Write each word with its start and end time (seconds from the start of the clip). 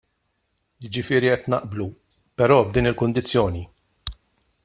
Jiġifieri 0.81 1.29
qed 1.33 1.45
naqblu, 1.51 1.87
però 2.37 2.57
b'din 2.67 2.89
il-kundizzjoni. 2.91 3.63